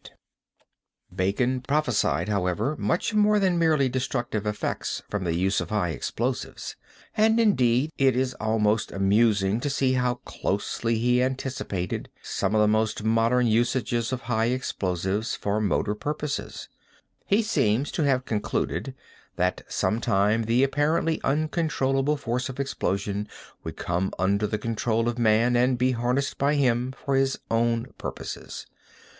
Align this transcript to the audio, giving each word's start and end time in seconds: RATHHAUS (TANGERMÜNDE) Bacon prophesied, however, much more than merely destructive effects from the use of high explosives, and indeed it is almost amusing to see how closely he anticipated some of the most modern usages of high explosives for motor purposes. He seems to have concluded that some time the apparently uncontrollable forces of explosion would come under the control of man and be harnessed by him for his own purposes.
RATHHAUS 0.00 0.16
(TANGERMÜNDE) 1.10 1.16
Bacon 1.16 1.60
prophesied, 1.62 2.28
however, 2.28 2.76
much 2.78 3.14
more 3.14 3.40
than 3.40 3.58
merely 3.58 3.88
destructive 3.88 4.46
effects 4.46 5.02
from 5.10 5.24
the 5.24 5.34
use 5.34 5.60
of 5.60 5.70
high 5.70 5.88
explosives, 5.88 6.76
and 7.16 7.40
indeed 7.40 7.90
it 7.98 8.14
is 8.14 8.32
almost 8.34 8.92
amusing 8.92 9.58
to 9.58 9.68
see 9.68 9.94
how 9.94 10.20
closely 10.24 10.98
he 11.00 11.20
anticipated 11.20 12.08
some 12.22 12.54
of 12.54 12.60
the 12.60 12.68
most 12.68 13.02
modern 13.02 13.48
usages 13.48 14.12
of 14.12 14.20
high 14.20 14.44
explosives 14.44 15.34
for 15.34 15.60
motor 15.60 15.96
purposes. 15.96 16.68
He 17.26 17.42
seems 17.42 17.90
to 17.90 18.02
have 18.04 18.24
concluded 18.24 18.94
that 19.34 19.62
some 19.66 20.00
time 20.00 20.44
the 20.44 20.62
apparently 20.62 21.20
uncontrollable 21.24 22.16
forces 22.16 22.50
of 22.50 22.60
explosion 22.60 23.26
would 23.64 23.76
come 23.76 24.12
under 24.16 24.46
the 24.46 24.58
control 24.58 25.08
of 25.08 25.18
man 25.18 25.56
and 25.56 25.76
be 25.76 25.90
harnessed 25.90 26.38
by 26.38 26.54
him 26.54 26.94
for 27.04 27.16
his 27.16 27.36
own 27.50 27.86
purposes. 27.98 28.68